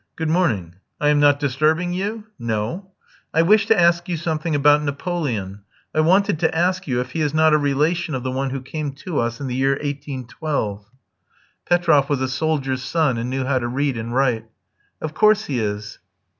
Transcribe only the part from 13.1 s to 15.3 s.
and knew how to read and write. "Of